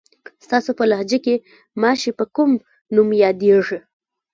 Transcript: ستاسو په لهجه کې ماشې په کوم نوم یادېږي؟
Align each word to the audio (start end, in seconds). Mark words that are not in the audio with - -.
ستاسو 0.45 0.71
په 0.79 0.83
لهجه 0.91 1.19
کې 1.25 1.35
ماشې 1.81 2.11
په 2.19 2.25
کوم 2.35 2.51
نوم 2.95 3.09
یادېږي؟ 3.23 3.77